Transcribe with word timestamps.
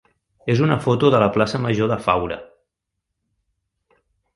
és 0.53 0.63
una 0.67 0.77
foto 0.85 1.11
de 1.17 1.21
la 1.25 1.29
plaça 1.37 1.61
major 1.67 1.93
de 1.95 2.01
Faura. 2.09 2.41